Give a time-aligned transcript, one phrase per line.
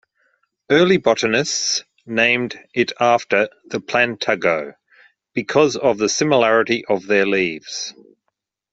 [0.71, 4.73] Early botanists named it after the "Plantago"
[5.35, 7.93] because of the similarity of their leaves.